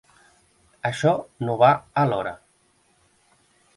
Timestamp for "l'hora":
2.13-2.33